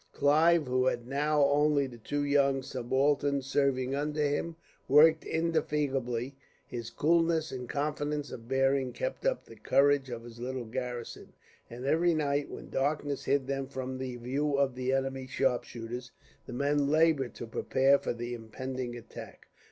[0.13, 4.55] Clive, who had now only the two young subalterns serving under him,
[4.87, 6.35] worked indefatigably.
[6.65, 11.33] His coolness and confidence of bearing kept up the courage of his little garrison,
[11.69, 16.09] and every night, when darkness hid them from the view of the enemy's sharpshooters,
[16.47, 19.49] the men laboured to prepare for the impending attack.